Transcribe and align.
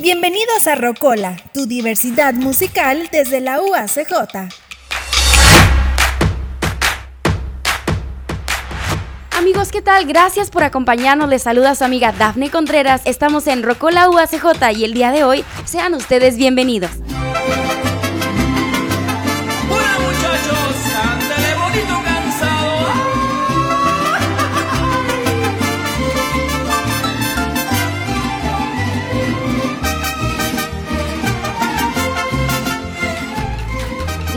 Bienvenidos 0.00 0.68
a 0.68 0.76
Rocola, 0.76 1.36
tu 1.52 1.66
diversidad 1.66 2.32
musical 2.32 3.08
desde 3.10 3.40
la 3.40 3.60
UACJ. 3.60 4.12
Amigos, 9.36 9.72
¿qué 9.72 9.82
tal? 9.82 10.06
Gracias 10.06 10.50
por 10.50 10.62
acompañarnos. 10.62 11.28
Les 11.28 11.42
saluda 11.42 11.74
su 11.74 11.82
amiga 11.82 12.12
Dafne 12.12 12.48
Contreras. 12.48 13.02
Estamos 13.06 13.48
en 13.48 13.64
Rocola 13.64 14.08
UACJ 14.08 14.70
y 14.76 14.84
el 14.84 14.94
día 14.94 15.10
de 15.10 15.24
hoy 15.24 15.44
sean 15.64 15.94
ustedes 15.94 16.36
bienvenidos. 16.36 16.92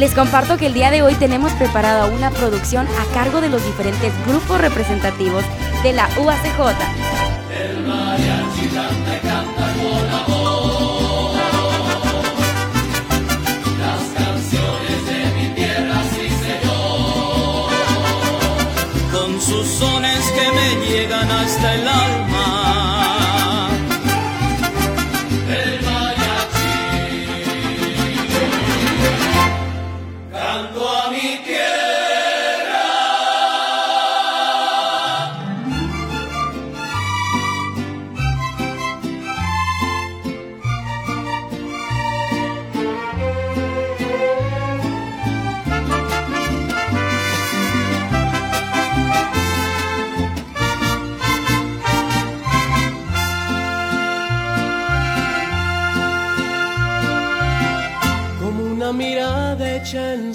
Les 0.02 0.16
comparto 0.16 0.58
que 0.58 0.66
el 0.66 0.73
día 0.73 0.90
de 0.90 1.04
hoy 1.04 1.14
tenemos 1.14 1.52
preparada 1.54 2.08
una 2.08 2.32
producción 2.32 2.88
a 2.88 3.14
cargo 3.14 3.40
de 3.40 3.50
los 3.50 3.64
diferentes 3.64 4.12
grupos 4.26 4.59
representativos 4.59 5.44
de 5.84 5.94
la 5.94 6.09
UACJ. 6.18 6.58
El 7.55 7.86
mariachi 7.86 8.68
canta 8.73 9.20
con 9.22 10.09
amor. 10.09 11.36
Las 13.78 14.04
canciones 14.18 15.06
de 15.06 15.20
mi 15.36 15.50
tierra, 15.54 16.02
sí 16.16 16.30
señor. 16.48 17.70
Con 19.12 19.40
sus 19.40 19.68
sones 19.68 20.31
que 20.31 20.52
me 20.52 20.84
llegan 20.84 21.30
hasta 21.30 21.76
el 21.76 21.88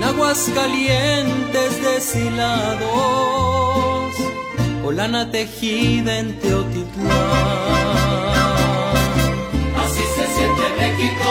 en 0.00 0.04
aguas 0.04 0.50
calientes 0.54 1.82
deshilados, 1.82 2.80
o 4.82 4.92
lana 4.92 5.30
tejida 5.30 6.18
en 6.18 6.38
Teotitlán. 6.38 7.10
Así 9.82 10.02
se 10.16 10.26
siente 10.36 10.62
México, 10.78 11.30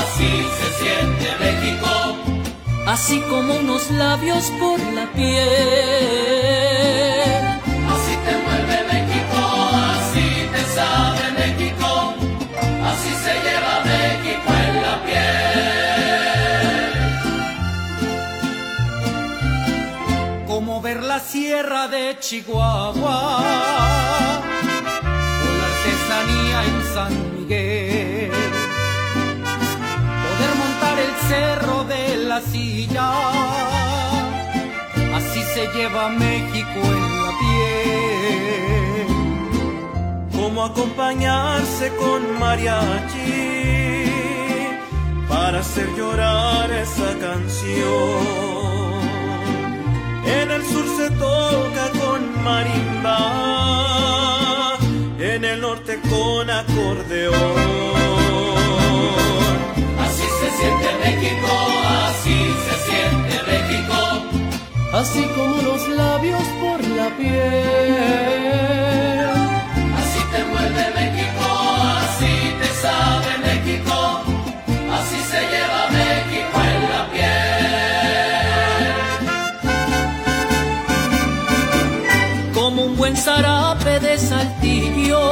así 0.00 0.30
se 0.58 0.68
siente 0.82 1.26
México, 1.44 1.90
así 2.86 3.20
como 3.28 3.56
unos 3.56 3.90
labios 3.90 4.44
por 4.58 4.78
la 4.94 5.06
piel 5.12 6.16
sierra 21.20 21.88
de 21.88 22.16
Chihuahua, 22.20 23.42
con 25.42 25.58
la 25.60 25.66
artesanía 25.72 26.64
en 26.64 26.76
San 26.94 27.12
Miguel, 27.34 28.30
poder 30.22 30.52
montar 30.62 30.96
el 30.98 31.14
cerro 31.28 31.84
de 31.84 32.16
la 32.16 32.40
silla, 32.40 33.12
así 35.14 35.42
se 35.54 35.66
lleva 35.74 36.08
México 36.08 36.80
en 36.98 37.22
la 37.24 37.32
piel, 37.40 39.06
como 40.32 40.64
acompañarse 40.64 41.92
con 41.96 42.38
mariachi. 42.38 43.54
Para 45.28 45.60
hacer 45.60 45.88
llorar 45.96 46.70
esa 46.70 47.18
canción 47.18 48.65
en 50.26 50.50
el 50.50 50.62
sur 50.64 50.84
se 50.96 51.10
toca 51.10 51.90
con 52.00 52.42
marimba, 52.42 53.18
en 55.18 55.44
el 55.44 55.60
norte 55.60 56.00
con 56.08 56.50
acordeón. 56.50 57.86
Así 60.04 60.26
se 60.40 60.50
siente 60.58 60.88
México, 61.04 61.52
así 62.08 62.38
se 62.66 62.74
siente 62.88 63.36
México. 63.52 63.98
Así 64.92 65.22
como 65.36 65.54
los 65.62 65.88
labios 65.88 66.46
por 66.60 66.80
la 66.88 67.08
piel. 67.16 68.06
Así 70.00 70.20
te 70.32 70.44
mueve 70.44 70.84
México, 70.94 71.46
así 72.00 72.34
te 72.60 72.68
sabe 72.82 73.30
México. 73.48 73.94
Zarape 83.36 84.00
de 84.00 84.18
saltillo, 84.18 85.24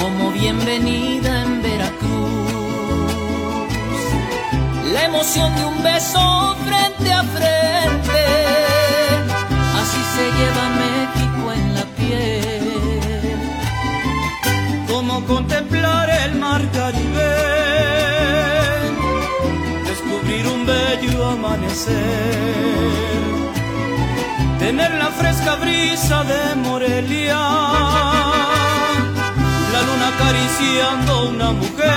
como 0.00 0.30
bienvenida 0.32 1.42
en 1.42 1.62
Veracruz. 1.62 2.52
La 4.94 5.04
emoción 5.04 5.54
de 5.56 5.64
un 5.72 5.82
beso 5.82 6.56
frente 6.66 7.12
a 7.12 7.22
frente, 7.36 8.22
así 9.80 10.00
se 10.14 10.24
lleva 10.38 10.64
México 10.84 11.42
en 11.58 11.64
la 11.76 11.84
piel. 11.98 13.36
Como 14.90 15.12
contemplar 15.26 16.08
el 16.24 16.34
mar 16.36 16.62
Caribe, 16.78 17.32
descubrir 19.90 20.44
un 20.54 20.60
bello 20.66 21.26
amanecer 21.36 23.23
tener 24.66 24.92
la 24.94 25.10
fresca 25.10 25.56
brisa 25.56 26.24
de 26.24 26.54
Morelia, 26.54 27.38
la 29.74 29.80
luna 29.88 30.06
acariciando 30.14 31.28
una 31.28 31.50
mujer. 31.52 31.90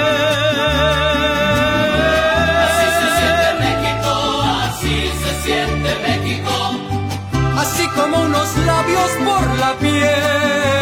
Así 2.67 2.87
se 2.99 3.07
siente 3.19 3.49
México, 3.65 4.11
así 4.65 4.95
se 5.21 5.31
siente 5.45 5.89
México, 6.07 6.55
así 7.57 7.85
como 7.95 8.15
unos 8.29 8.49
labios 8.57 9.11
por 9.27 9.45
la 9.63 9.71
piel. 9.81 10.76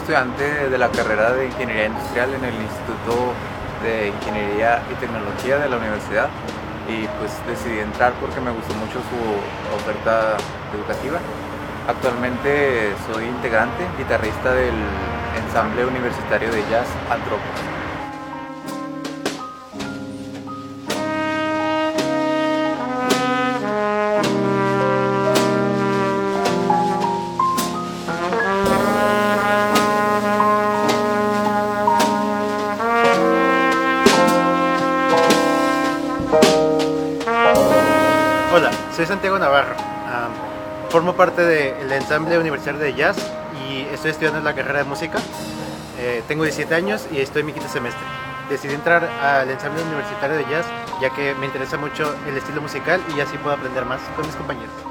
Estudiante 0.00 0.70
de 0.70 0.78
la 0.78 0.88
carrera 0.88 1.32
de 1.32 1.46
Ingeniería 1.46 1.86
Industrial 1.86 2.32
en 2.32 2.44
el 2.44 2.54
Instituto 2.54 3.32
de 3.84 4.08
Ingeniería 4.08 4.82
y 4.90 4.94
Tecnología 4.94 5.58
de 5.58 5.68
la 5.68 5.76
universidad 5.76 6.28
y 6.88 7.06
pues 7.20 7.32
decidí 7.46 7.78
entrar 7.80 8.12
porque 8.20 8.40
me 8.40 8.50
gustó 8.50 8.74
mucho 8.74 8.98
su 8.98 9.20
oferta 9.76 10.36
educativa. 10.74 11.18
Actualmente 11.86 12.92
soy 13.12 13.24
integrante, 13.24 13.84
guitarrista 13.98 14.52
del 14.54 14.74
ensamble 15.36 15.84
universitario 15.84 16.50
de 16.50 16.62
jazz 16.70 16.88
Antropos. 17.10 17.49
Soy 39.00 39.06
Santiago 39.06 39.38
Navarro. 39.38 39.76
formo 40.90 41.14
parte 41.14 41.40
del 41.42 41.90
ensamble 41.90 42.38
universitario 42.38 42.78
de 42.78 42.92
jazz 42.92 43.16
y 43.66 43.80
estoy 43.94 44.10
estudiando 44.10 44.40
la 44.42 44.54
carrera 44.54 44.80
de 44.80 44.84
música. 44.84 45.18
Eh, 45.98 46.22
tengo 46.28 46.42
17 46.42 46.74
años 46.74 47.06
y 47.10 47.18
estoy 47.20 47.40
en 47.40 47.46
mi 47.46 47.54
quinto 47.54 47.70
semestre. 47.70 48.02
Decidí 48.50 48.74
entrar 48.74 49.08
al 49.22 49.48
ensamble 49.48 49.82
universitario 49.84 50.36
de 50.36 50.44
jazz 50.50 50.66
ya 51.00 51.08
que 51.08 51.34
me 51.36 51.46
interesa 51.46 51.78
mucho 51.78 52.14
el 52.28 52.36
estilo 52.36 52.60
musical 52.60 53.00
y 53.16 53.20
así 53.20 53.38
puedo 53.38 53.56
aprender 53.56 53.86
más 53.86 54.02
con 54.16 54.26
mis 54.26 54.36
compañeros. 54.36 54.89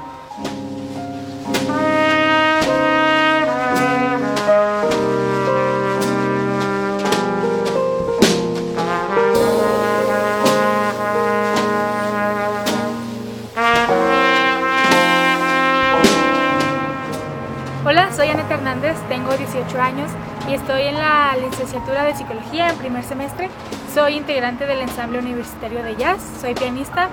18 19.52 19.80
años 19.80 20.10
y 20.48 20.54
estoy 20.54 20.82
en 20.82 20.94
la 20.94 21.36
licenciatura 21.36 22.04
de 22.04 22.14
Psicología 22.14 22.70
en 22.70 22.76
primer 22.76 23.04
semestre. 23.04 23.50
Soy 23.92 24.14
integrante 24.14 24.66
del 24.66 24.80
ensamble 24.80 25.18
universitario 25.18 25.82
de 25.82 25.96
jazz, 25.96 26.20
soy 26.40 26.54
pianista 26.54 27.08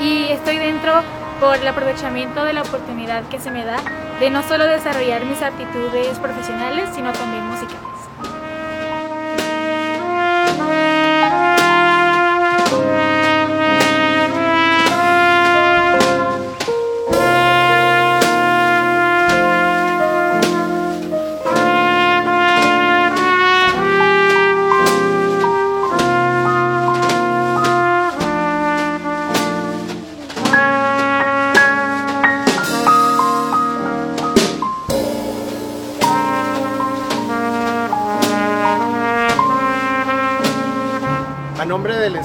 y 0.00 0.24
estoy 0.24 0.58
dentro 0.58 0.92
por 1.40 1.56
el 1.56 1.66
aprovechamiento 1.66 2.44
de 2.44 2.52
la 2.52 2.62
oportunidad 2.62 3.24
que 3.28 3.40
se 3.40 3.50
me 3.50 3.64
da 3.64 3.78
de 4.20 4.30
no 4.30 4.42
solo 4.42 4.64
desarrollar 4.64 5.24
mis 5.24 5.40
aptitudes 5.42 6.18
profesionales, 6.18 6.90
sino 6.94 7.12
también 7.12 7.46
musicales. 7.46 7.91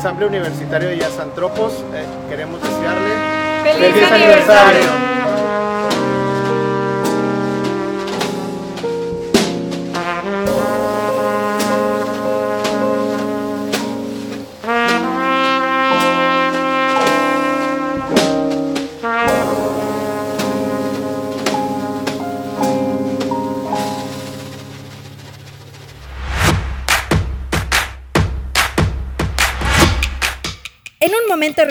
Ensamble 0.08 0.28
universitario 0.28 0.90
de 0.90 0.98
Jazz 0.98 1.20
Antropos, 1.20 1.74
eh, 1.94 2.06
queremos 2.30 2.62
desearle 2.62 3.10
feliz, 3.64 4.12
aniversario. 4.12 5.17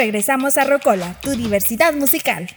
Regresamos 0.07 0.57
a 0.57 0.63
Rocola, 0.63 1.17
tu 1.21 1.35
diversidad 1.35 1.93
musical. 1.93 2.49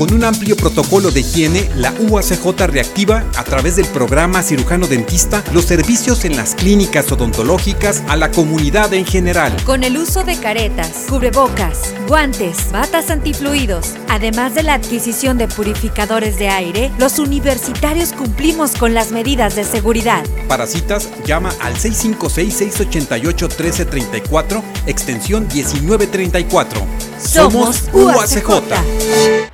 Con 0.00 0.12
un 0.14 0.24
amplio 0.24 0.56
protocolo 0.56 1.10
de 1.10 1.20
higiene, 1.20 1.68
la 1.76 1.92
UACJ 1.92 2.68
reactiva 2.68 3.22
a 3.36 3.44
través 3.44 3.76
del 3.76 3.84
programa 3.84 4.42
cirujano 4.42 4.86
dentista 4.86 5.44
los 5.52 5.66
servicios 5.66 6.24
en 6.24 6.38
las 6.38 6.54
clínicas 6.54 7.12
odontológicas 7.12 8.02
a 8.08 8.16
la 8.16 8.30
comunidad 8.30 8.94
en 8.94 9.04
general. 9.04 9.54
Con 9.66 9.84
el 9.84 9.98
uso 9.98 10.24
de 10.24 10.38
caretas, 10.38 11.04
cubrebocas, 11.06 11.92
guantes, 12.08 12.72
batas 12.72 13.10
antifluidos, 13.10 13.90
además 14.08 14.54
de 14.54 14.62
la 14.62 14.72
adquisición 14.72 15.36
de 15.36 15.48
purificadores 15.48 16.38
de 16.38 16.48
aire, 16.48 16.90
los 16.96 17.18
universitarios 17.18 18.14
cumplimos 18.14 18.76
con 18.76 18.94
las 18.94 19.12
medidas 19.12 19.54
de 19.54 19.64
seguridad. 19.64 20.24
Para 20.48 20.66
citas, 20.66 21.10
llama 21.26 21.50
al 21.60 21.74
656-688-1334, 21.74 24.62
extensión 24.86 25.46
1934. 25.52 26.86
Somos 27.22 27.82
UACJ. 27.92 29.50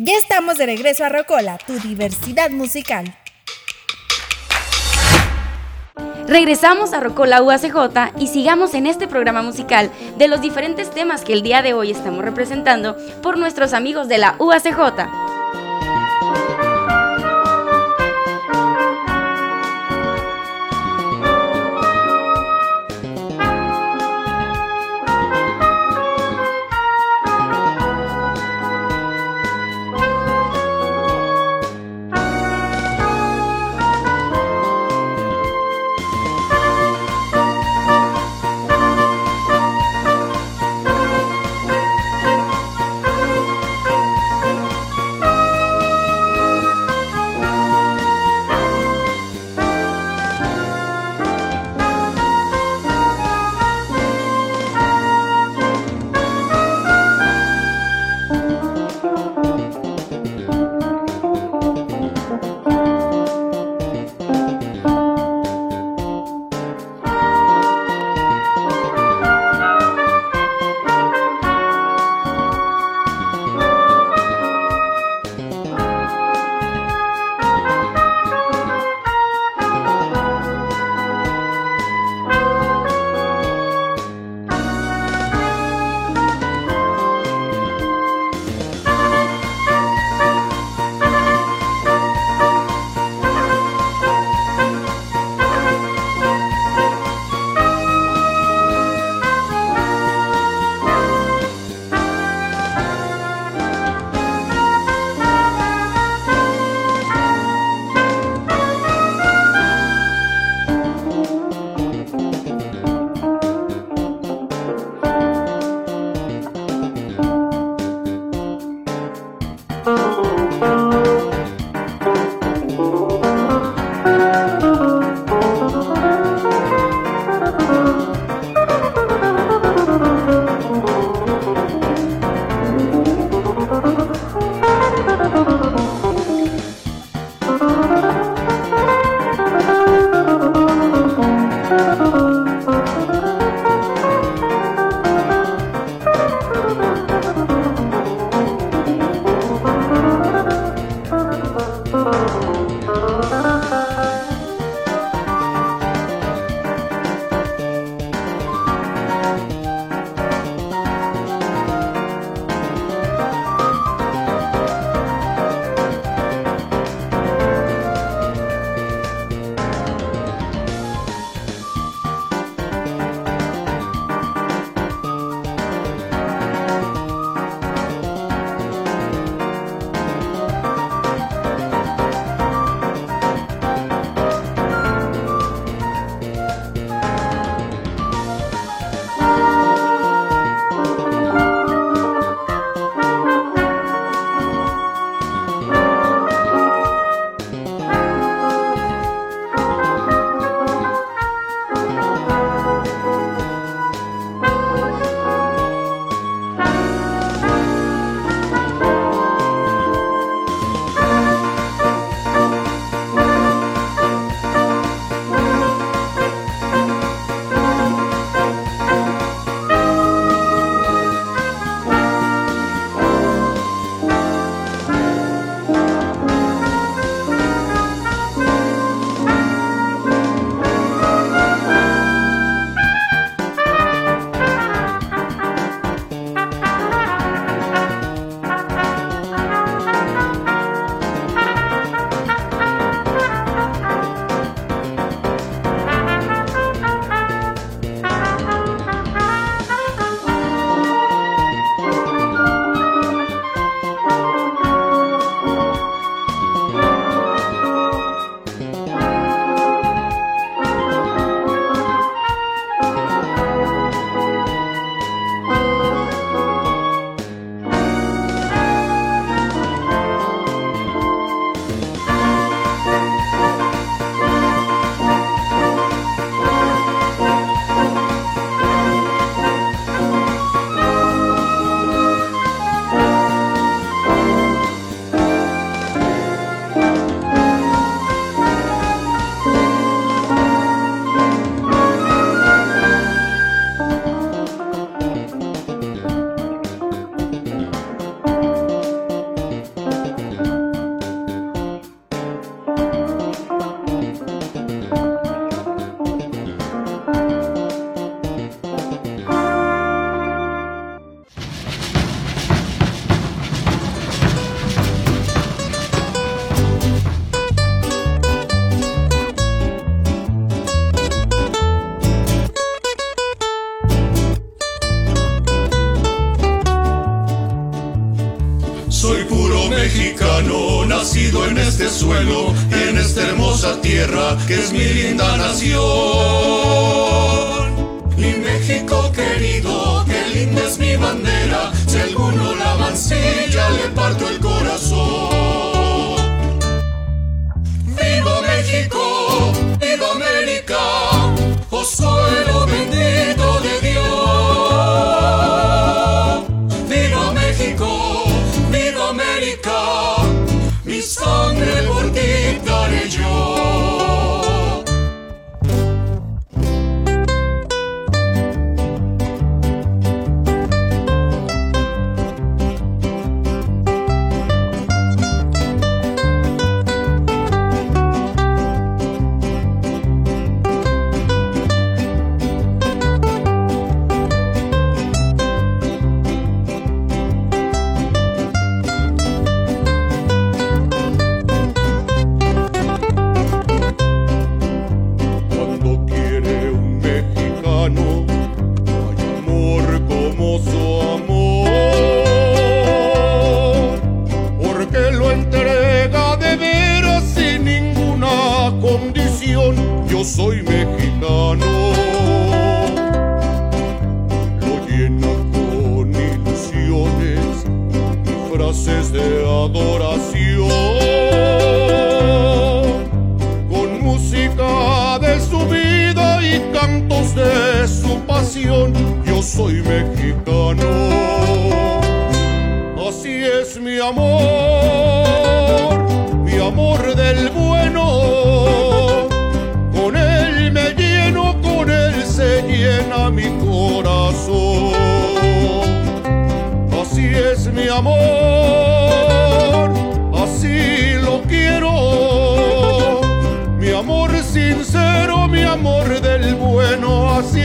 Ya 0.00 0.16
estamos 0.16 0.58
de 0.58 0.66
regreso 0.66 1.04
a 1.04 1.08
Rocola, 1.08 1.58
tu 1.58 1.76
diversidad 1.80 2.50
musical. 2.50 3.16
Regresamos 6.28 6.92
a 6.92 7.00
Rocola 7.00 7.42
UACJ 7.42 8.12
y 8.20 8.28
sigamos 8.28 8.74
en 8.74 8.86
este 8.86 9.08
programa 9.08 9.42
musical 9.42 9.90
de 10.16 10.28
los 10.28 10.40
diferentes 10.40 10.92
temas 10.92 11.24
que 11.24 11.32
el 11.32 11.42
día 11.42 11.62
de 11.62 11.74
hoy 11.74 11.90
estamos 11.90 12.24
representando 12.24 12.96
por 13.24 13.38
nuestros 13.38 13.72
amigos 13.72 14.06
de 14.06 14.18
la 14.18 14.36
UACJ. 14.38 15.37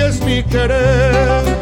Es 0.08 0.22
mi 0.22 0.44
querer. 0.44 1.53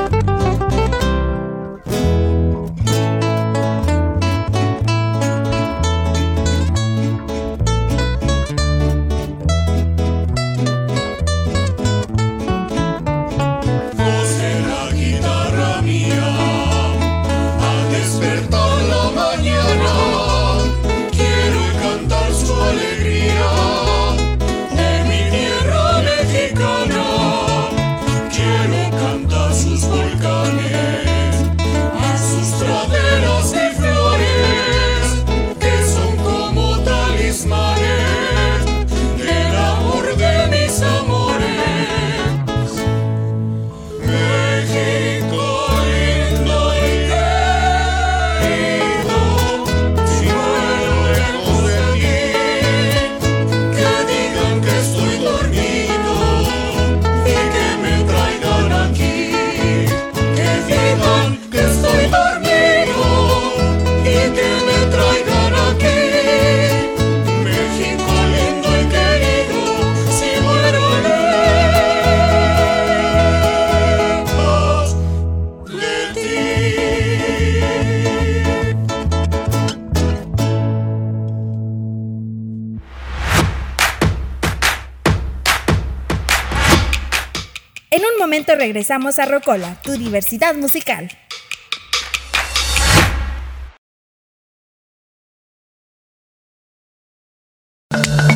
Regresamos 88.72 89.20
a 89.20 89.26
Rocola, 89.26 89.76
tu 89.84 89.98
diversidad 89.98 90.56
musical. 90.56 91.10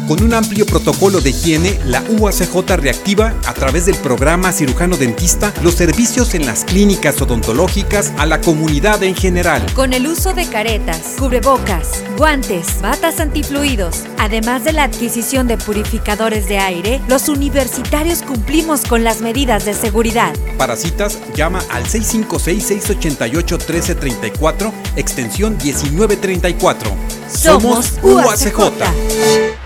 Con 0.08 0.22
un 0.22 0.36
amplio 0.36 0.68
protocolo 0.68 1.20
de 1.20 1.32
higiene, 1.32 1.80
la 1.84 2.04
UACJ 2.08 2.78
reactiva, 2.78 3.34
a 3.48 3.56
través 3.56 3.88
del 3.88 3.96
programa 3.96 4.52
cirujano 4.52 4.98
dentista, 4.98 5.52
los 5.64 5.74
servicios 5.74 6.36
en 6.36 6.46
las 6.46 6.64
clínicas 6.64 7.20
odontológicas 7.24 8.14
a 8.20 8.28
la 8.28 8.40
comunidad 8.40 9.02
en 9.02 9.16
general. 9.16 9.66
Con 9.74 9.94
el 9.94 10.06
uso 10.06 10.36
de 10.36 10.48
caretas, 10.48 11.16
cubrebocas, 11.18 12.04
guantes, 12.18 12.80
batas 12.84 13.20
antifluidos, 13.20 14.04
además 14.20 14.64
de 14.64 14.74
la 14.74 14.84
adquisición 14.84 15.48
de 15.48 15.58
purificadores 15.58 16.48
de 16.48 16.60
aire, 16.60 17.02
los 17.08 17.28
universitarios 17.28 18.22
cumplimos 18.22 18.82
con 18.82 19.04
las 19.04 19.22
medidas 19.22 19.66
de 19.66 19.74
seguridad. 19.74 20.36
Para 20.60 20.76
citas, 20.76 21.18
llama 21.34 21.64
al 21.72 21.86
656-688-1334, 21.86 24.72
extensión 24.98 25.58
1934. 25.58 26.92
Somos 27.28 27.94
UACJ. 28.04 29.65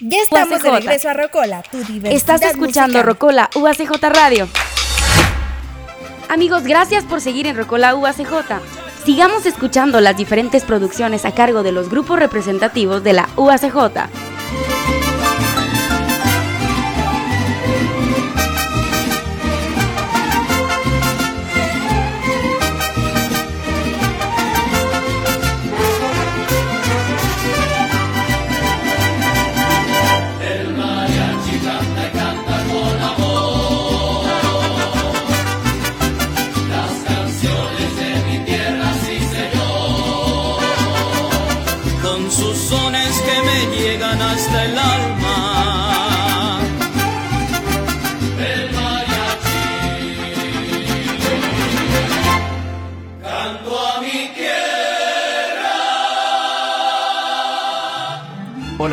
Ya 0.00 0.18
estamos 0.22 0.62
de 0.62 0.70
UACJ. 0.70 0.84
regreso 0.84 1.08
a 1.10 1.14
Rocola, 1.14 1.62
tu 1.70 1.78
diversidad 1.78 2.12
Estás 2.12 2.42
escuchando 2.42 2.94
musical. 2.98 3.04
Rocola 3.04 3.50
UACJ 3.54 4.02
Radio. 4.08 4.48
Amigos, 6.30 6.62
gracias 6.64 7.04
por 7.04 7.20
seguir 7.20 7.46
en 7.46 7.56
Rocola 7.56 7.94
UACJ. 7.94 8.60
Sigamos 9.04 9.44
escuchando 9.44 10.00
las 10.00 10.16
diferentes 10.16 10.64
producciones 10.64 11.24
a 11.24 11.32
cargo 11.32 11.62
de 11.62 11.72
los 11.72 11.90
grupos 11.90 12.18
representativos 12.18 13.04
de 13.04 13.12
la 13.12 13.28
UACJ. 13.36 14.29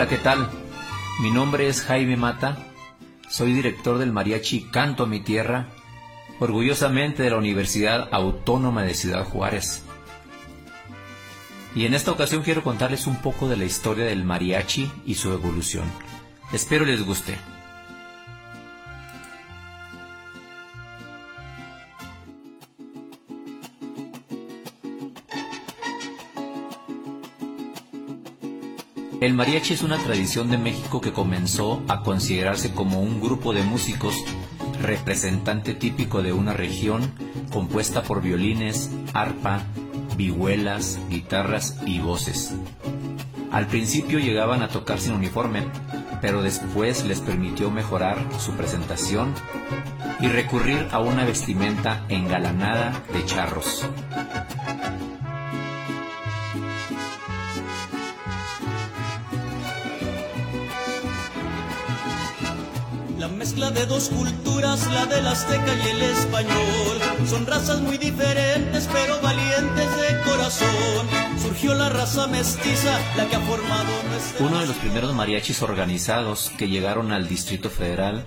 ¿Qué 0.09 0.17
tal? 0.17 0.49
Mi 1.21 1.31
nombre 1.31 1.67
es 1.67 1.81
Jaime 1.81 2.15
Mata, 2.15 2.57
soy 3.29 3.51
director 3.51 3.97
del 3.97 4.13
mariachi 4.13 4.61
Canto 4.71 5.03
a 5.03 5.07
mi 5.07 5.19
Tierra, 5.19 5.67
orgullosamente 6.39 7.23
de 7.23 7.31
la 7.31 7.37
Universidad 7.37 8.07
Autónoma 8.11 8.83
de 8.83 8.93
Ciudad 8.93 9.25
Juárez. 9.25 9.83
Y 11.75 11.85
en 11.85 11.93
esta 11.93 12.11
ocasión 12.11 12.41
quiero 12.43 12.63
contarles 12.63 13.05
un 13.05 13.17
poco 13.17 13.49
de 13.49 13.57
la 13.57 13.65
historia 13.65 14.05
del 14.05 14.23
mariachi 14.23 14.89
y 15.05 15.15
su 15.15 15.33
evolución. 15.33 15.85
Espero 16.53 16.85
les 16.85 17.05
guste. 17.05 17.37
El 29.19 29.33
mariachi 29.33 29.73
es 29.73 29.81
una 29.81 29.97
tradición 29.97 30.51
de 30.51 30.59
México 30.59 31.01
que 31.01 31.11
comenzó 31.11 31.81
a 31.87 32.03
considerarse 32.03 32.71
como 32.71 33.01
un 33.01 33.19
grupo 33.19 33.51
de 33.51 33.63
músicos 33.63 34.15
representante 34.79 35.73
típico 35.73 36.21
de 36.21 36.33
una 36.33 36.53
región 36.53 37.11
compuesta 37.51 38.03
por 38.03 38.21
violines, 38.21 38.91
arpa, 39.13 39.63
vihuelas, 40.15 40.99
guitarras 41.09 41.79
y 41.83 41.99
voces. 41.99 42.53
Al 43.51 43.65
principio 43.65 44.19
llegaban 44.19 44.61
a 44.61 44.67
tocar 44.67 44.99
sin 44.99 45.13
uniforme, 45.13 45.63
pero 46.21 46.43
después 46.43 47.03
les 47.03 47.19
permitió 47.19 47.71
mejorar 47.71 48.23
su 48.39 48.51
presentación 48.51 49.33
y 50.19 50.27
recurrir 50.27 50.89
a 50.91 50.99
una 50.99 51.25
vestimenta 51.25 52.05
engalanada 52.09 53.01
de 53.11 53.25
charros. 53.25 53.83
De 63.77 63.85
dos 63.85 64.09
culturas, 64.09 64.87
la 64.91 65.05
del 65.05 65.27
azteca 65.27 65.71
y 65.85 65.89
el 65.89 66.01
español, 66.01 66.97
son 67.27 67.45
razas 67.45 67.79
muy 67.79 67.99
diferentes 67.99 68.89
pero 68.91 69.21
valientes 69.21 69.85
de 69.97 70.21
corazón. 70.25 71.07
Surgió 71.39 71.75
la 71.75 71.89
raza 71.89 72.25
mestiza, 72.25 72.99
la 73.15 73.27
que 73.27 73.35
ha 73.35 73.39
formado 73.41 73.91
nuestra... 74.09 74.47
Uno 74.47 74.59
de 74.59 74.67
los 74.67 74.75
primeros 74.77 75.13
mariachis 75.13 75.61
organizados 75.61 76.51
que 76.57 76.69
llegaron 76.69 77.11
al 77.11 77.27
Distrito 77.27 77.69
Federal 77.69 78.25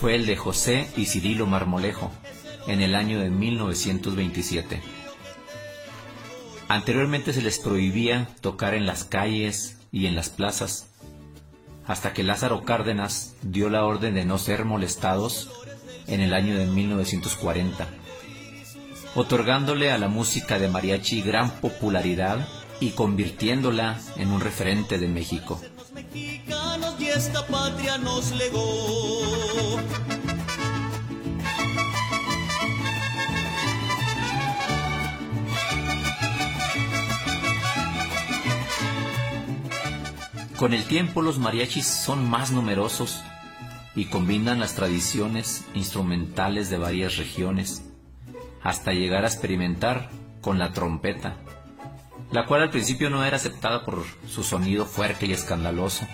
fue 0.00 0.14
el 0.14 0.24
de 0.24 0.36
José 0.36 0.88
y 0.96 1.04
Cirilo 1.06 1.44
Marmolejo 1.46 2.10
en 2.66 2.80
el 2.80 2.94
año 2.94 3.20
de 3.20 3.28
1927. 3.28 4.80
Anteriormente 6.68 7.34
se 7.34 7.42
les 7.42 7.58
prohibía 7.58 8.28
tocar 8.40 8.72
en 8.72 8.86
las 8.86 9.04
calles 9.04 9.76
y 9.92 10.06
en 10.06 10.16
las 10.16 10.30
plazas, 10.30 10.86
hasta 11.86 12.12
que 12.12 12.22
Lázaro 12.22 12.64
Cárdenas 12.64 13.34
dio 13.42 13.68
la 13.68 13.84
orden 13.84 14.14
de 14.14 14.24
no 14.24 14.38
ser 14.38 14.64
molestados 14.64 15.50
en 16.06 16.20
el 16.20 16.34
año 16.34 16.56
de 16.56 16.66
1940, 16.66 17.86
otorgándole 19.14 19.90
a 19.90 19.98
la 19.98 20.08
música 20.08 20.58
de 20.58 20.68
mariachi 20.68 21.22
gran 21.22 21.50
popularidad 21.60 22.46
y 22.80 22.90
convirtiéndola 22.90 24.00
en 24.16 24.32
un 24.32 24.40
referente 24.40 24.98
de 24.98 25.08
México. 25.08 25.60
Con 40.64 40.72
el 40.72 40.84
tiempo 40.84 41.20
los 41.20 41.38
mariachis 41.38 41.86
son 41.86 42.26
más 42.26 42.50
numerosos 42.50 43.22
y 43.94 44.06
combinan 44.06 44.60
las 44.60 44.74
tradiciones 44.74 45.62
instrumentales 45.74 46.70
de 46.70 46.78
varias 46.78 47.18
regiones, 47.18 47.82
hasta 48.62 48.94
llegar 48.94 49.24
a 49.24 49.28
experimentar 49.28 50.08
con 50.40 50.58
la 50.58 50.72
trompeta, 50.72 51.36
la 52.30 52.46
cual 52.46 52.62
al 52.62 52.70
principio 52.70 53.10
no 53.10 53.26
era 53.26 53.36
aceptada 53.36 53.84
por 53.84 54.06
su 54.26 54.42
sonido 54.42 54.86
fuerte 54.86 55.26
y 55.26 55.32
escandaloso, 55.32 56.06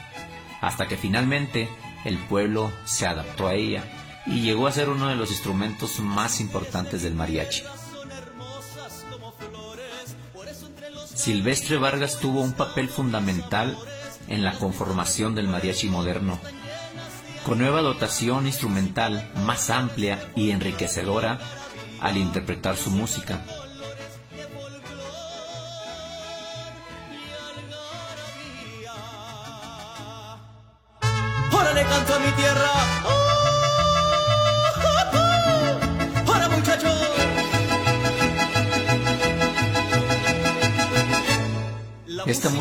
hasta 0.61 0.89
que 0.89 0.97
finalmente 0.97 1.69
el 2.05 2.19
pueblo 2.19 2.73
se 2.85 3.07
adaptó 3.07 3.47
a 3.47 3.55
ella 3.55 3.85
y 4.27 4.41
llegó 4.41 4.67
a 4.67 4.73
ser 4.73 4.89
uno 4.89 5.07
de 5.07 5.15
los 5.15 5.31
instrumentos 5.31 6.01
más 6.01 6.41
importantes 6.41 7.05
del 7.05 7.15
mariachi. 7.15 7.63
Silvestre 11.15 11.77
Vargas 11.77 12.19
tuvo 12.19 12.41
un 12.41 12.55
papel 12.55 12.89
fundamental 12.89 13.79
en 14.31 14.43
la 14.43 14.53
conformación 14.53 15.35
del 15.35 15.49
mariachi 15.49 15.89
moderno. 15.89 16.39
Con 17.45 17.59
nueva 17.59 17.83
dotación 17.83 18.47
instrumental 18.47 19.31
más 19.45 19.69
amplia 19.69 20.33
y 20.35 20.51
enriquecedora 20.51 21.39
al 22.01 22.17
interpretar 22.17 22.77
su 22.77 22.91
música. 22.91 23.45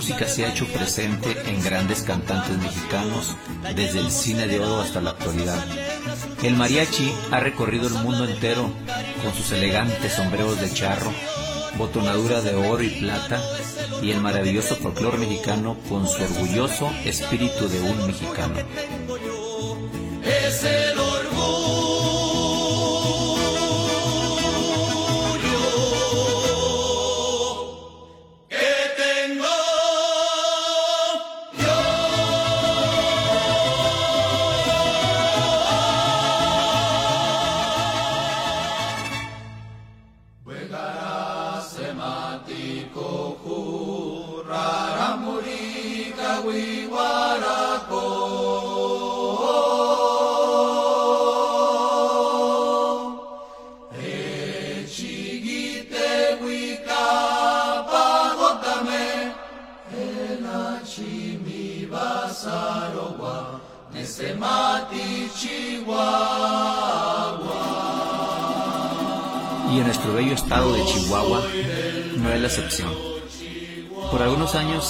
Música 0.10 0.28
se 0.28 0.44
ha 0.44 0.50
hecho 0.50 0.66
presente 0.66 1.38
en 1.46 1.62
grandes 1.62 2.02
cantantes 2.02 2.58
mexicanos 2.58 3.36
desde 3.76 4.00
el 4.00 4.10
cine 4.10 4.48
de 4.48 4.60
oro 4.60 4.82
hasta 4.82 5.02
la 5.02 5.12
actualidad. 5.12 5.64
El 6.42 6.56
mariachi 6.56 7.14
ha 7.30 7.40
recorrido 7.40 7.88
el 7.88 7.94
mundo 7.94 8.26
entero 8.26 8.72
con 9.24 9.36
sus 9.36 9.52
elegantes 9.52 10.14
sombreros 10.14 10.60
de 10.60 10.74
charro, 10.74 11.14
botonadura 11.78 12.42
de 12.42 12.56
oro 12.56 12.82
y 12.82 12.90
plata 12.90 13.40
y 14.02 14.10
el 14.10 14.20
maravilloso 14.20 14.76
folclore 14.78 15.20
mexicano 15.20 15.78
con 15.88 16.08
su 16.08 16.24
orgulloso 16.24 16.92
espíritu 17.06 17.70
de 17.70 17.80
un 17.80 18.08
mexicano. 18.08 18.56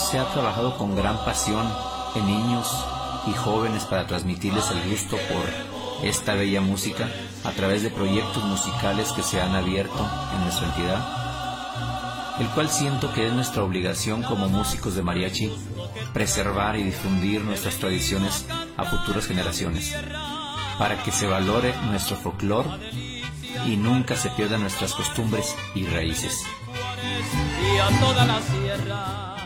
Se 0.09 0.17
ha 0.17 0.25
trabajado 0.33 0.75
con 0.75 0.95
gran 0.95 1.23
pasión 1.23 1.71
en 2.15 2.25
niños 2.25 2.83
y 3.27 3.33
jóvenes 3.33 3.83
para 3.83 4.07
transmitirles 4.07 4.71
el 4.71 4.89
gusto 4.89 5.17
por 5.17 6.07
esta 6.07 6.33
bella 6.33 6.61
música 6.61 7.07
a 7.43 7.51
través 7.51 7.83
de 7.83 7.91
proyectos 7.91 8.43
musicales 8.43 9.11
que 9.11 9.21
se 9.21 9.39
han 9.39 9.53
abierto 9.55 10.09
en 10.33 10.41
nuestra 10.41 10.67
entidad, 10.67 12.39
el 12.39 12.47
cual 12.47 12.69
siento 12.69 13.13
que 13.13 13.27
es 13.27 13.33
nuestra 13.33 13.61
obligación 13.61 14.23
como 14.23 14.49
músicos 14.49 14.95
de 14.95 15.03
mariachi 15.03 15.51
preservar 16.11 16.75
y 16.77 16.83
difundir 16.83 17.41
nuestras 17.41 17.75
tradiciones 17.75 18.47
a 18.77 18.85
futuras 18.85 19.27
generaciones, 19.27 19.93
para 20.79 21.03
que 21.03 21.11
se 21.11 21.27
valore 21.27 21.75
nuestro 21.91 22.15
folclore 22.15 22.69
y 23.67 23.77
nunca 23.77 24.15
se 24.15 24.31
pierdan 24.31 24.61
nuestras 24.61 24.95
costumbres 24.95 25.55
y 25.75 25.85
raíces. 25.85 26.43
y 27.61 27.77
a 27.77 27.99
toda 27.99 28.25
la 28.25 28.41
sierra. 28.41 29.38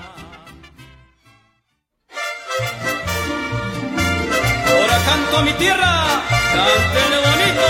México, 5.33 5.41
mi 5.41 5.53
tierra, 5.53 6.05
cántele 6.53 7.17
bonito. 7.17 7.65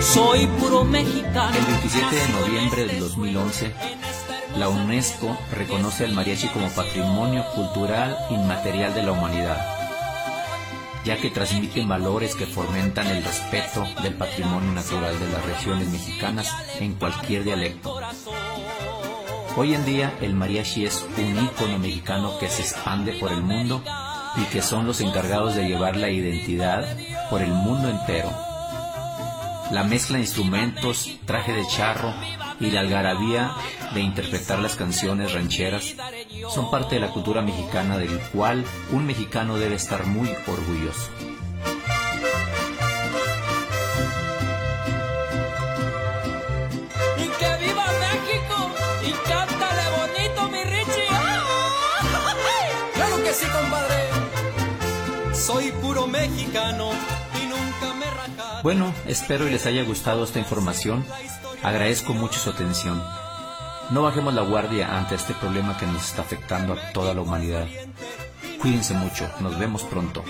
Soy 0.00 0.46
puro 0.58 0.84
mexicano. 0.84 1.56
El 1.56 1.64
27 1.64 2.16
de 2.16 2.28
noviembre 2.28 2.86
del 2.86 3.00
2011, 3.00 3.74
la 4.56 4.68
UNESCO 4.68 5.36
reconoce 5.52 6.04
al 6.04 6.12
mariachi 6.12 6.48
como 6.48 6.68
patrimonio 6.70 7.44
cultural 7.54 8.16
inmaterial 8.30 8.94
de 8.94 9.02
la 9.02 9.12
humanidad, 9.12 9.81
ya 11.04 11.16
que 11.16 11.30
transmiten 11.30 11.88
valores 11.88 12.34
que 12.34 12.46
fomentan 12.46 13.06
el 13.08 13.24
respeto 13.24 13.84
del 14.02 14.14
patrimonio 14.14 14.72
natural 14.72 15.18
de 15.18 15.28
las 15.30 15.44
regiones 15.44 15.88
mexicanas 15.88 16.54
en 16.78 16.94
cualquier 16.94 17.44
dialecto. 17.44 17.98
Hoy 19.56 19.74
en 19.74 19.84
día 19.84 20.14
el 20.20 20.34
mariachi 20.34 20.86
es 20.86 21.04
un 21.18 21.44
ícono 21.44 21.78
mexicano 21.78 22.38
que 22.38 22.48
se 22.48 22.62
expande 22.62 23.12
por 23.14 23.32
el 23.32 23.42
mundo 23.42 23.82
y 24.36 24.44
que 24.44 24.62
son 24.62 24.86
los 24.86 25.00
encargados 25.00 25.54
de 25.54 25.68
llevar 25.68 25.96
la 25.96 26.08
identidad 26.08 26.86
por 27.28 27.42
el 27.42 27.50
mundo 27.50 27.90
entero. 27.90 28.51
La 29.72 29.84
mezcla 29.84 30.18
de 30.18 30.24
instrumentos, 30.24 31.08
traje 31.24 31.52
de 31.52 31.66
charro 31.66 32.12
y 32.60 32.70
la 32.70 32.80
algarabía 32.80 33.52
de 33.94 34.02
interpretar 34.02 34.58
las 34.58 34.76
canciones 34.76 35.32
rancheras 35.32 35.94
son 36.50 36.70
parte 36.70 36.96
de 36.96 37.00
la 37.00 37.08
cultura 37.08 37.40
mexicana 37.40 37.96
del 37.96 38.20
cual 38.34 38.66
un 38.90 39.06
mexicano 39.06 39.56
debe 39.56 39.76
estar 39.76 40.04
muy 40.04 40.28
orgulloso. 40.46 41.08
Y 47.16 47.28
que 47.38 47.66
viva 47.66 47.86
México 48.04 48.70
y 49.08 49.12
cántale 49.26 49.82
bonito, 49.96 50.48
mi 50.50 50.64
Richie. 50.64 51.08
Claro 52.94 53.24
que 53.24 53.32
sí, 53.32 53.46
compadre. 53.46 55.34
Soy 55.34 55.72
puro 55.80 56.06
mexicano 56.06 56.90
Bueno, 58.62 58.94
espero 59.06 59.48
y 59.48 59.50
les 59.50 59.66
haya 59.66 59.82
gustado 59.82 60.22
esta 60.22 60.38
información. 60.38 61.04
Agradezco 61.64 62.14
mucho 62.14 62.38
su 62.38 62.50
atención. 62.50 63.02
No 63.90 64.02
bajemos 64.02 64.34
la 64.34 64.42
guardia 64.42 64.96
ante 64.96 65.16
este 65.16 65.34
problema 65.34 65.76
que 65.76 65.86
nos 65.86 66.04
está 66.06 66.22
afectando 66.22 66.74
a 66.74 66.92
toda 66.92 67.12
la 67.12 67.22
humanidad. 67.22 67.66
Cuídense 68.60 68.94
mucho, 68.94 69.28
nos 69.40 69.58
vemos 69.58 69.82
pronto. 69.82 70.24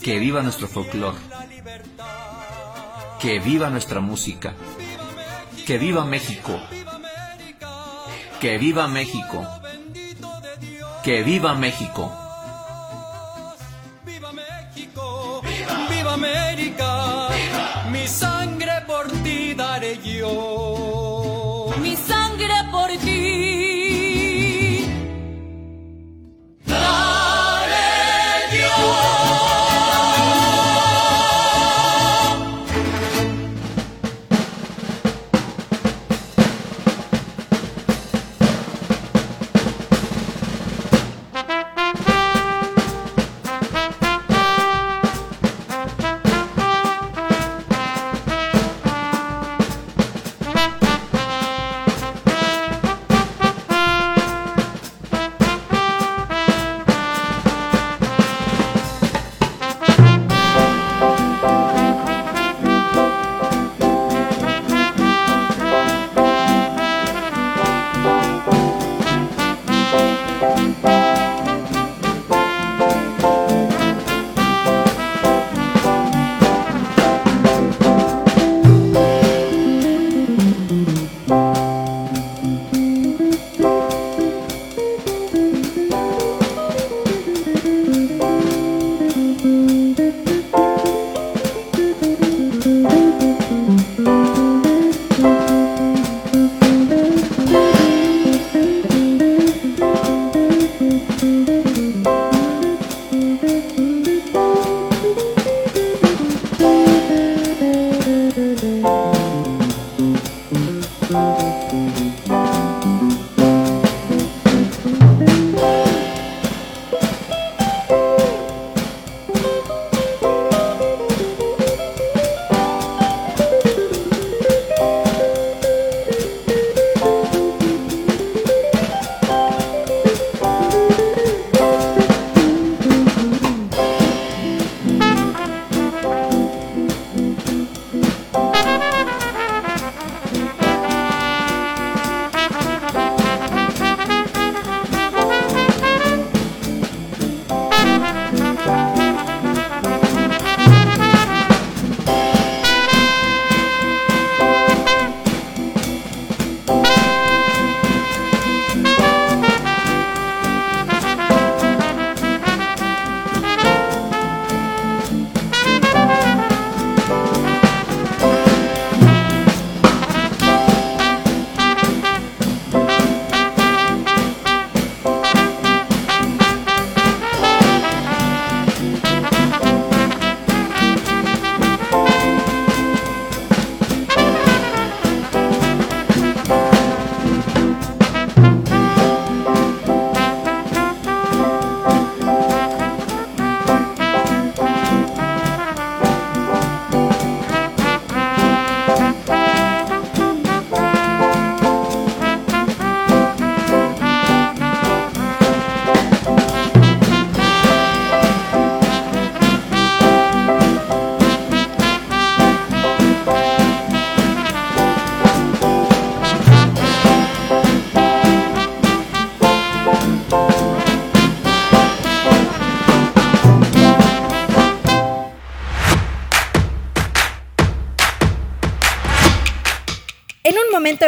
Que 0.00 0.18
viva 0.18 0.40
nuestro 0.40 0.68
folclore. 0.68 1.18
Que 3.20 3.40
viva 3.40 3.68
nuestra 3.68 4.00
música. 4.00 4.54
Que 5.66 5.76
viva 5.76 6.06
México. 6.06 6.58
Que 8.40 8.56
viva 8.56 8.88
México. 8.88 9.46
Que 11.04 11.22
viva 11.22 11.54
México. 11.54 12.25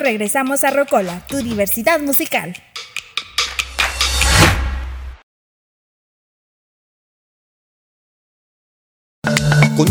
Regresamos 0.08 0.64
a 0.64 0.70
Rocola, 0.70 1.20
tu 1.28 1.42
diversidad 1.42 2.00
musical. 2.00 2.54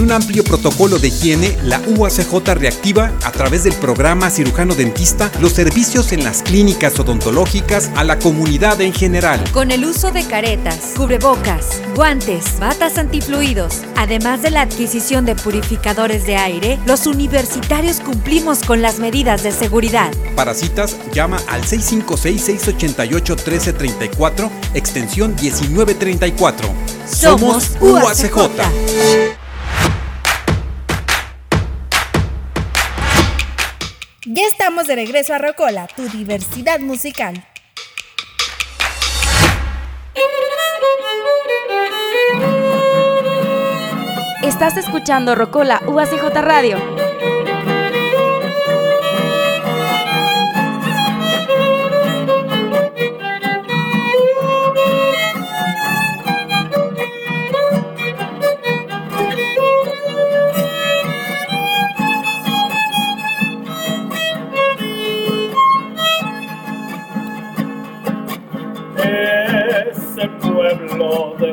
Un 0.07 0.13
amplio 0.13 0.43
protocolo 0.45 0.99
de 0.99 1.09
higiene, 1.09 1.57
la 1.65 1.81
UACJ 1.85 2.53
reactiva 2.53 3.11
a 3.25 3.31
través 3.33 3.65
del 3.65 3.73
programa 3.73 4.29
cirujano 4.29 4.73
dentista 4.73 5.29
los 5.41 5.51
servicios 5.51 6.13
en 6.13 6.23
las 6.23 6.43
clínicas 6.43 6.97
odontológicas 6.97 7.91
a 7.93 8.05
la 8.05 8.17
comunidad 8.17 8.79
en 8.79 8.93
general. 8.93 9.43
Con 9.51 9.69
el 9.69 9.83
uso 9.83 10.11
de 10.11 10.23
caretas, 10.23 10.93
cubrebocas, 10.95 11.81
guantes, 11.93 12.57
batas 12.57 12.97
antifluidos, 12.97 13.81
además 13.97 14.41
de 14.41 14.51
la 14.51 14.61
adquisición 14.61 15.25
de 15.25 15.35
purificadores 15.35 16.25
de 16.25 16.37
aire, 16.37 16.79
los 16.85 17.05
universitarios 17.05 17.99
cumplimos 17.99 18.59
con 18.59 18.81
las 18.81 18.99
medidas 18.99 19.43
de 19.43 19.51
seguridad. 19.51 20.13
Para 20.37 20.53
citas, 20.53 20.95
llama 21.11 21.41
al 21.49 21.63
656-688-1334, 21.63 24.49
extensión 24.73 25.35
1934. 25.41 26.69
Somos 27.11 27.71
UACJ. 27.81 29.36
Ya 34.37 34.43
estamos 34.45 34.85
de 34.85 34.93
regreso 34.93 35.33
a 35.33 35.39
Rocola, 35.39 35.87
tu 35.87 36.07
diversidad 36.09 36.79
musical. 36.79 37.43
Estás 44.43 44.77
escuchando 44.77 45.33
Rocola 45.33 45.81
UACJ 45.87 46.35
Radio. 46.35 47.06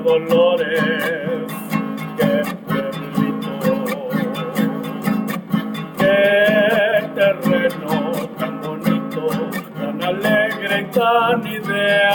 Dolores, 0.04 0.82
qué 2.18 2.42
pueblito, 2.66 3.54
qué 5.98 7.10
terreno 7.14 8.12
tan 8.38 8.60
bonito, 8.60 9.24
tan 9.74 10.02
alegre 10.02 10.80
y 10.80 10.84
tan 10.92 11.46
ideal. 11.46 12.14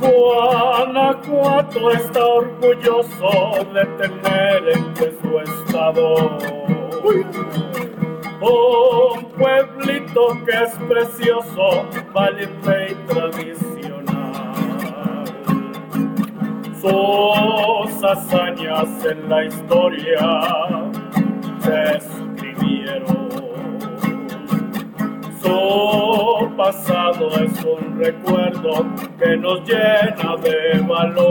Guanajuato 0.00 1.90
está 1.92 2.24
orgulloso 2.26 3.30
de 3.72 3.84
tener 4.00 4.68
entre 4.74 5.12
su 5.20 5.38
estado 5.38 6.38
un 8.40 9.24
pueblito 9.32 10.22
que 10.44 10.52
es 10.64 10.72
precioso, 10.88 11.86
valiente 12.12 12.88
y 12.90 12.94
tradicional. 13.06 13.97
Sus 16.88 18.02
hazañas 18.02 18.88
en 19.04 19.28
la 19.28 19.44
historia 19.44 20.20
se 21.60 21.96
escribieron. 21.98 23.28
Su 25.42 26.50
pasado 26.56 27.28
es 27.44 27.64
un 27.64 27.98
recuerdo 27.98 28.86
que 29.18 29.36
nos 29.36 29.60
llena 29.68 30.36
de 30.42 30.80
valor. 30.88 31.26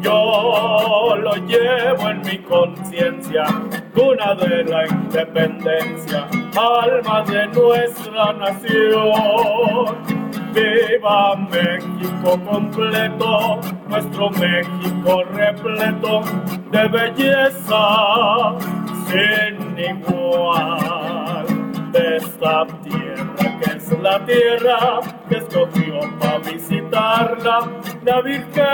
Yo 0.00 1.16
lo 1.20 1.34
llevo 1.46 2.10
en 2.10 2.20
mi 2.20 2.38
conciencia, 2.38 3.44
cuna 3.92 4.36
de 4.36 4.64
la 4.64 4.86
independencia, 4.86 6.28
alma 6.56 7.22
de 7.22 7.48
nuestra 7.48 8.32
nación. 8.34 10.23
Viva 10.54 11.34
México 11.50 12.38
completo, 12.48 13.58
nuestro 13.88 14.30
México 14.30 15.24
repleto 15.32 16.22
de 16.70 16.88
belleza 16.88 18.54
sin 19.08 19.76
igual. 19.76 21.44
De 21.90 22.16
esta 22.18 22.66
tierra 22.84 23.58
que 23.60 23.76
es 23.76 23.98
la 24.00 24.24
tierra 24.24 25.00
que 25.28 25.38
escogió 25.38 26.00
para 26.20 26.38
visitarla, 26.38 27.68
la 28.04 28.20
Virgen 28.22 28.64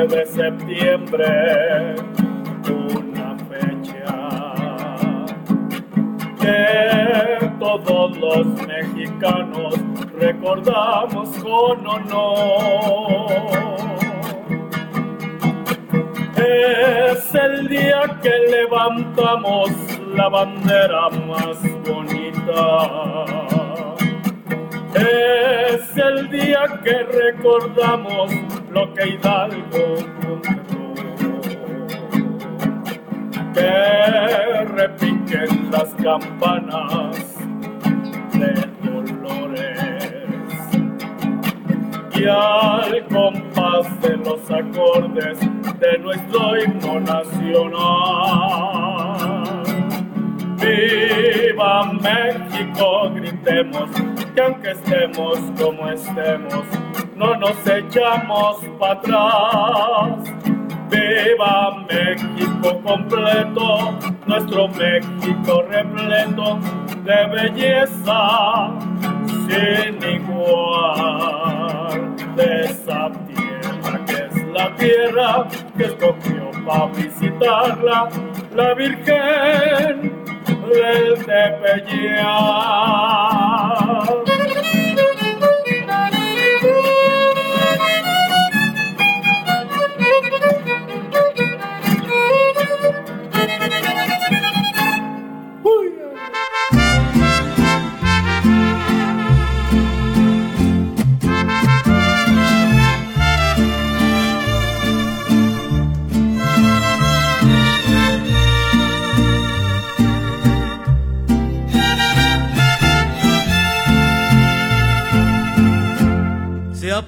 15 0.00 0.16
de 0.16 0.26
septiembre, 0.26 1.94
una 2.70 3.36
fecha 3.50 4.54
que 6.40 7.50
todos 7.58 8.16
los 8.16 8.46
mexicanos 8.66 9.74
recordamos 10.18 11.28
con 11.38 11.86
honor. 11.86 13.26
Es 16.36 17.34
el 17.34 17.68
día 17.68 18.18
que 18.22 18.38
levantamos 18.50 19.70
la 20.14 20.28
bandera 20.28 21.10
más 21.10 21.58
bonita. 21.86 23.24
Es 24.94 25.96
el 25.96 26.30
día 26.30 26.80
que 26.84 27.02
recordamos 27.04 28.49
campanas 36.20 37.16
de 38.32 38.52
dolores 38.82 40.12
y 42.14 42.24
al 42.26 43.06
compás 43.08 44.00
de 44.02 44.16
los 44.18 44.50
acordes 44.50 45.38
de 45.78 45.98
nuestro 45.98 46.62
himno 46.62 47.00
nacional. 47.00 48.40
¡Viva 50.58 51.92
México! 51.92 53.10
Gritemos 53.14 53.90
que 54.34 54.42
aunque 54.42 54.70
estemos 54.72 55.38
como 55.58 55.88
estemos, 55.90 56.64
no 57.16 57.36
nos 57.36 57.66
echamos 57.66 58.58
para 58.78 58.92
atrás. 58.92 60.30
¡Viva 60.90 61.86
México 61.88 62.80
completo! 62.84 63.49
Nuestro 64.30 64.68
México 64.68 65.64
repleto 65.68 66.60
de 67.02 67.26
belleza 67.26 68.70
sin 69.26 70.00
igual. 70.08 71.98
De 72.36 72.64
esa 72.66 73.10
tierra 73.26 74.04
que 74.06 74.12
es 74.12 74.34
la 74.54 74.66
tierra 74.76 75.48
que 75.76 75.82
escogió 75.82 76.48
para 76.64 76.86
visitarla, 76.92 78.08
la 78.54 78.74
Virgen 78.74 80.12
del 80.68 81.26
Tepeyac. 81.26 82.20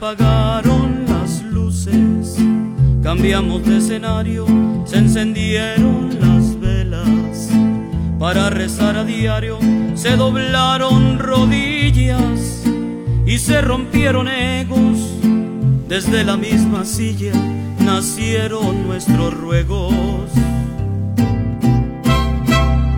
Apagaron 0.02 1.04
las 1.06 1.44
luces, 1.44 2.36
cambiamos 3.04 3.64
de 3.64 3.76
escenario, 3.76 4.46
se 4.84 4.98
encendieron 4.98 6.10
las 6.20 6.58
velas. 6.58 7.48
Para 8.18 8.50
rezar 8.50 8.96
a 8.96 9.04
diario 9.04 9.60
se 9.94 10.16
doblaron 10.16 11.20
rodillas 11.20 12.64
y 13.24 13.38
se 13.38 13.60
rompieron 13.60 14.26
egos. 14.26 14.98
Desde 15.86 16.24
la 16.24 16.36
misma 16.36 16.84
silla 16.84 17.34
nacieron 17.78 18.88
nuestros 18.88 19.32
ruegos. 19.32 19.94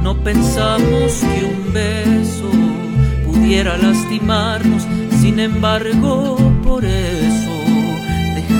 No 0.02 0.16
pensamos 0.24 1.12
que 1.20 1.44
un 1.44 1.70
beso 1.74 2.50
pudiera 3.26 3.76
lastimarnos, 3.76 4.86
sin 5.20 5.38
embargo 5.38 6.53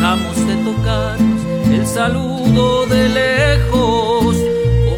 de 0.05 0.57
tocarnos 0.57 1.41
el 1.73 1.87
saludo 1.87 2.85
de 2.85 3.09
lejos, 3.09 4.37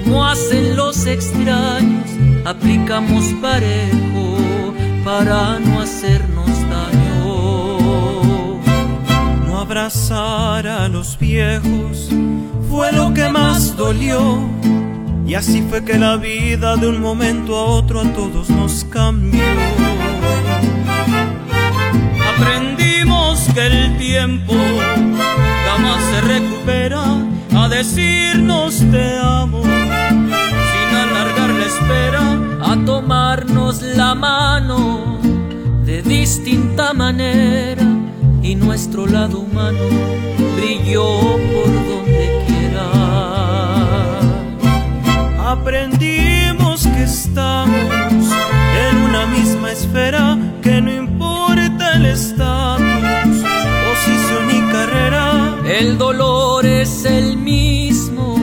como 0.03 0.27
hacen 0.27 0.75
los 0.75 1.07
extraños, 1.07 2.11
aplicamos 2.45 3.27
parejo 3.41 4.75
para 5.05 5.61
no 5.61 5.81
hacernos 5.81 6.51
daño. 6.69 8.59
No 9.47 9.61
abrazar 9.61 10.67
a 10.67 10.89
los 10.89 11.17
viejos 11.17 12.09
fue 12.69 12.91
lo 12.91 13.15
que 13.15 13.29
más 13.29 13.77
dolió. 13.77 14.41
Y 15.25 15.35
así 15.35 15.63
fue 15.71 15.85
que 15.85 15.99
la 15.99 16.17
vida 16.17 16.77
de 16.77 16.89
un 16.89 17.01
momento 17.01 17.57
a 17.57 17.65
otro 17.65 18.01
a 18.01 18.13
todos 18.13 18.51
nos 18.51 18.83
cambió. 18.87 19.41
Aprendimos 22.35 23.49
que 23.55 23.67
el 23.67 23.97
tiempo 23.99 24.55
jamás 25.77 26.03
se 26.05 26.21
recupera 26.23 27.03
a 27.55 27.69
decirnos 27.69 28.79
te 28.91 29.19
amo, 29.19 29.63
sin 29.63 30.97
alargar 30.97 31.51
la 31.51 31.67
espera, 31.67 32.23
a 32.63 32.85
tomarnos 32.85 33.83
la 33.83 34.15
mano 34.15 35.19
de 35.85 36.03
distinta 36.03 36.93
manera 36.95 37.85
y 38.43 38.55
nuestro 38.55 39.07
lado 39.07 39.41
humano 39.41 39.79
brilló 40.57 41.21
por 41.53 41.67
donde 41.91 42.45
quiera. 42.47 42.87
Aprendimos 45.53 46.87
que 46.87 47.03
estamos 47.03 48.25
en 48.89 48.97
una 48.99 49.27
misma 49.27 49.73
esfera, 49.73 50.39
El 55.79 55.99
dolor 55.99 56.65
es 56.65 57.05
el 57.05 57.37
mismo 57.37 58.37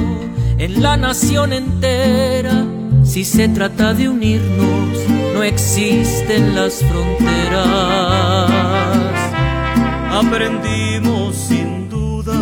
en 0.59 0.83
la 0.83 0.97
nación 0.97 1.51
entera. 1.51 2.63
Si 3.03 3.23
se 3.23 3.47
trata 3.47 3.95
de 3.95 4.07
unirnos, 4.07 4.99
no 5.33 5.41
existen 5.41 6.53
las 6.53 6.83
fronteras. 6.83 8.51
Aprendimos 10.11 11.35
sin 11.35 11.89
duda 11.89 12.39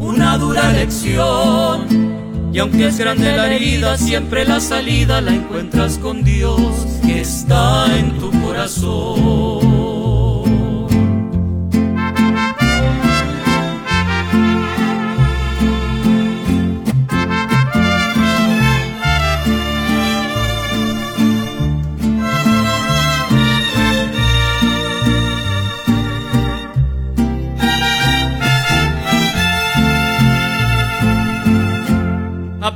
una 0.00 0.36
dura 0.36 0.72
lección. 0.72 2.50
Y 2.52 2.58
aunque 2.58 2.88
es 2.88 2.98
grande 2.98 3.36
la 3.36 3.54
herida, 3.54 3.96
siempre 3.98 4.44
la 4.44 4.58
salida 4.58 5.20
la 5.20 5.32
encuentras 5.32 5.98
con 5.98 6.24
Dios 6.24 6.58
que 7.06 7.20
está 7.20 7.86
en 7.96 8.18
tu 8.18 8.32
corazón. 8.42 9.95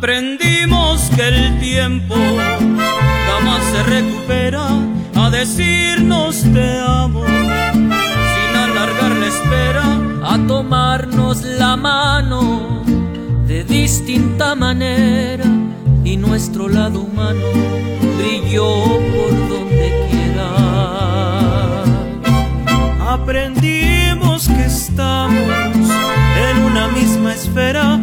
Aprendimos 0.01 1.11
que 1.15 1.29
el 1.29 1.61
tiempo 1.61 2.15
jamás 2.15 3.63
se 3.71 3.83
recupera 3.83 4.67
a 5.15 5.29
decirnos 5.29 6.43
te 6.55 6.79
amo, 6.79 7.23
sin 7.27 8.57
alargar 8.57 9.11
la 9.11 9.27
espera, 9.27 9.85
a 10.25 10.39
tomarnos 10.47 11.43
la 11.43 11.77
mano 11.77 12.83
de 13.47 13.63
distinta 13.63 14.55
manera 14.55 15.45
y 16.03 16.17
nuestro 16.17 16.67
lado 16.67 17.01
humano 17.01 17.45
brilló 18.17 18.85
por 19.13 19.49
donde 19.51 19.93
quiera. 20.11 20.51
Aprendimos 23.07 24.49
que 24.49 24.65
estamos 24.65 25.91
en 26.49 26.65
una 26.65 26.89
misma 26.89 27.35
esfera, 27.35 28.01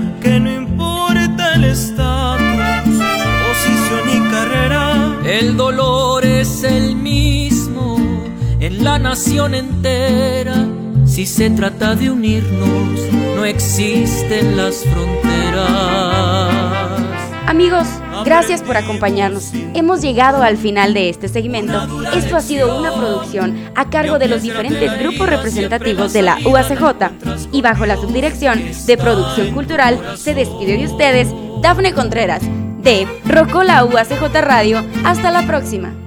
El 5.47 5.55
dolor 5.55 6.25
es 6.25 6.65
el 6.65 6.97
mismo 6.97 7.95
en 8.59 8.83
la 8.83 8.99
nación 8.99 9.55
entera. 9.55 10.67
Si 11.05 11.25
se 11.25 11.49
trata 11.51 11.95
de 11.95 12.11
unirnos, 12.11 12.99
no 13.33 13.45
existen 13.45 14.57
las 14.57 14.83
fronteras. 14.83 16.51
Amigos, 17.45 17.87
gracias 18.25 18.61
por 18.61 18.75
acompañarnos. 18.75 19.53
Hemos 19.73 20.01
llegado 20.01 20.43
al 20.43 20.57
final 20.57 20.93
de 20.93 21.07
este 21.07 21.29
segmento. 21.29 21.81
Esto 22.13 22.35
ha 22.35 22.41
sido 22.41 22.77
una 22.77 22.93
producción 22.93 23.57
a 23.73 23.89
cargo 23.89 24.19
de 24.19 24.27
los 24.27 24.41
diferentes 24.41 24.99
grupos 24.99 25.29
representativos 25.29 26.11
de 26.11 26.23
la 26.23 26.39
UACJ 26.45 27.53
y 27.53 27.61
bajo 27.61 27.85
la 27.85 27.95
subdirección 27.95 28.61
de 28.85 28.97
Producción 28.97 29.53
Cultural 29.53 30.17
se 30.17 30.35
despide 30.35 30.77
de 30.77 30.87
ustedes 30.87 31.29
Dafne 31.61 31.93
Contreras 31.93 32.43
de 32.87 33.05
Rocola 33.25 33.83
UACJ 33.83 34.33
Radio. 34.41 34.81
Hasta 35.03 35.29
la 35.29 35.45
próxima. 35.45 36.06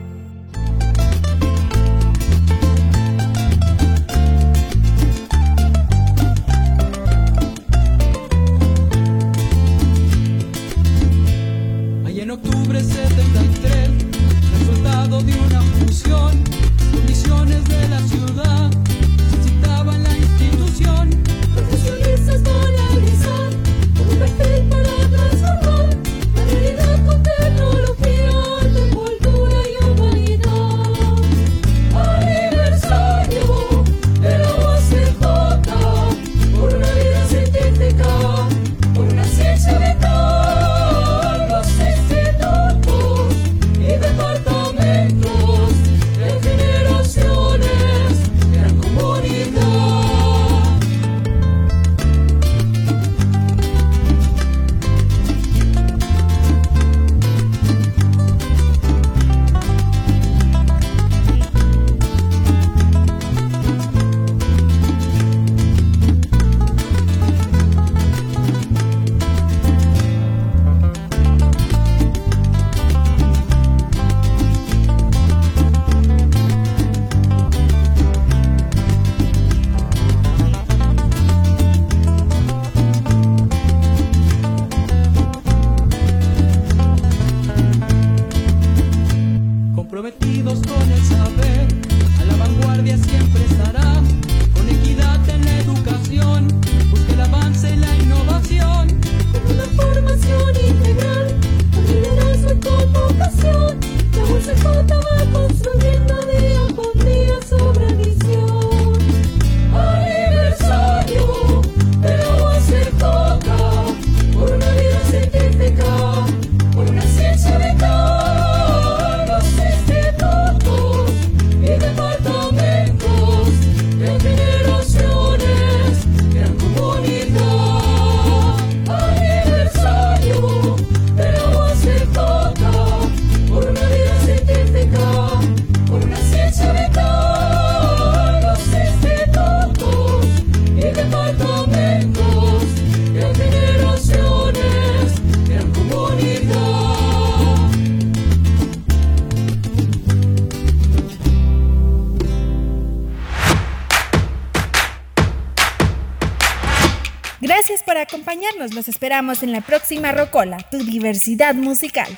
Los 158.81 158.89
esperamos 158.89 159.43
en 159.43 159.53
la 159.53 159.61
próxima 159.61 160.11
Rocola, 160.11 160.57
tu 160.71 160.79
diversidad 160.79 161.55
musical. 161.55 162.09